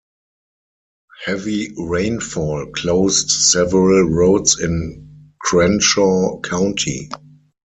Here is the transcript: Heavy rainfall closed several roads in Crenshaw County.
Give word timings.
Heavy 1.25 1.71
rainfall 1.77 2.65
closed 2.73 3.29
several 3.29 4.09
roads 4.09 4.59
in 4.59 5.31
Crenshaw 5.41 6.39
County. 6.39 7.11